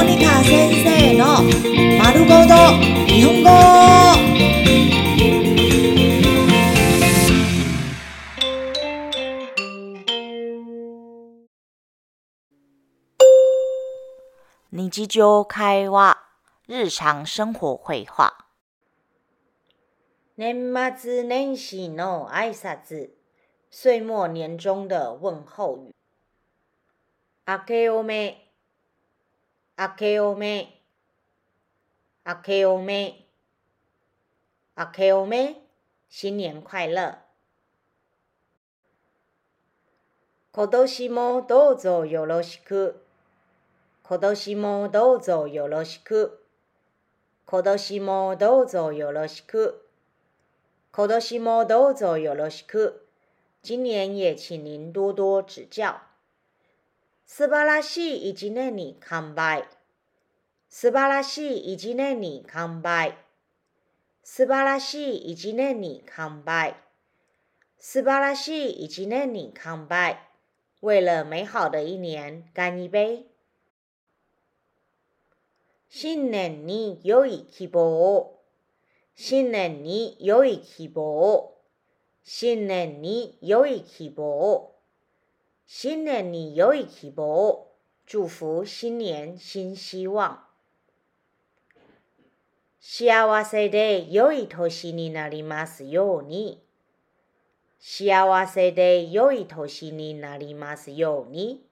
[0.00, 1.42] モニカ先生の
[2.02, 2.54] 丸ごと
[3.06, 3.50] 日本語。
[14.72, 16.16] 日常会話、
[16.68, 18.46] 日常生活会話。
[20.36, 23.10] 年末年始の挨拶、
[23.70, 25.92] 岁末年終的問候語。
[27.46, 28.49] 明けおめ、
[29.81, 30.79] 明けおめ、
[32.23, 33.25] 明けおめ、
[34.77, 35.55] 明けおめ、
[36.07, 37.15] 新年快樂。
[40.51, 43.01] 今年もどうぞよろしく。
[44.03, 46.43] 今年もどうぞよろしく。
[47.47, 49.87] 今年もどうぞよろしく。
[50.91, 53.07] 今年もどうぞよろしく。
[53.63, 56.10] 今年也請您多多指教。
[57.33, 59.63] 素晴らしい一年に乾杯。
[60.67, 63.17] 素晴らしい一年に乾杯。
[64.21, 66.75] 素晴らしい一年に乾杯。
[67.79, 70.19] 素晴らしい一年に乾杯。
[70.81, 73.27] 为了美好的一年，干一杯。
[75.87, 78.43] 新年に良い希望を。
[79.15, 81.61] 新年に良い希望を。
[82.25, 84.80] 新年に良い希望を。
[85.73, 87.71] 新年に良い希望を。
[88.05, 90.37] 祝福新年新希望。
[92.81, 96.61] 幸せで良い年になりますように。
[97.79, 101.65] 幸せで良い年になりますように。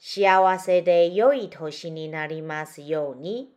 [0.00, 3.52] 幸せで良い年になりますように。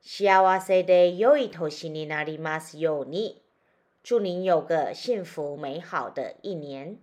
[0.00, 3.42] 幸せで良い年になりますように。
[4.02, 6.98] 祝您有个幸福美好的一年。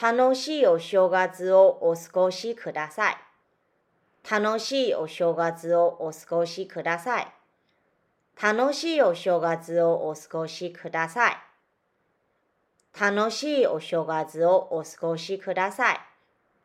[0.00, 3.16] 楽しいお正月をお過ごしください。
[4.28, 7.26] 楽しいお正月をお過ごしください。
[8.42, 11.36] 楽しいお正月をお過ごしください。
[12.98, 16.00] 楽しいお正月をお過ごしください。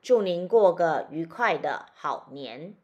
[0.02, 2.76] 祝您过个愉快的好年。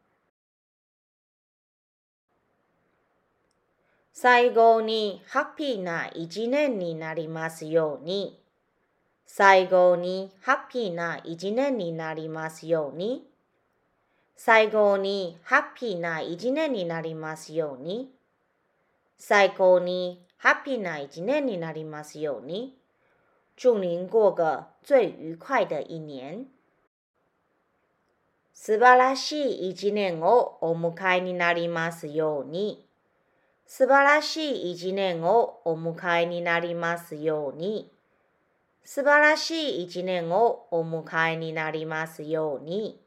[4.12, 8.45] 最後にハッピーな一年になりますように。
[9.26, 13.28] 最後にハッピーな一年になりますように。
[14.36, 18.10] 最後にハッピーな一年になりますように。
[19.18, 22.78] 最高にハッピーな一年になりますように。
[23.56, 26.46] 祝您过个最愉快的一年。
[28.52, 32.86] 素晴らしい一年をお迎えになりますように。
[33.66, 37.90] 素晴らしい一年をお迎えになりますように。
[38.88, 43.00] 素晴らしい一年をお迎えになりますように。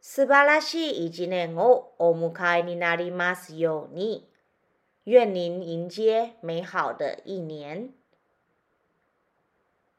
[0.00, 4.26] 素晴らしい一年をお迎えになりますように。
[5.04, 7.92] 愿您迎接美好的一年。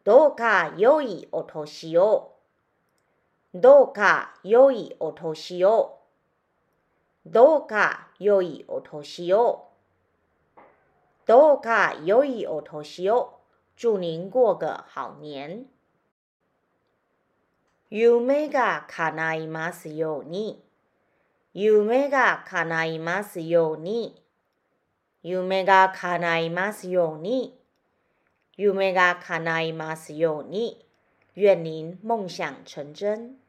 [0.04, 2.38] どうか良いお年を。
[3.54, 6.00] どうか良いお年を。
[7.28, 9.70] どうか良いお年を。
[11.28, 13.41] どうか良いお年を。
[13.82, 15.66] 祝您过个好年。
[17.90, 20.64] 夢が叶いますように。
[21.52, 24.22] 夢が叶いますように。
[25.24, 27.58] 夢が叶いますように。
[28.56, 30.86] 夢が叶いますように。
[31.36, 33.41] 願您夢想成真。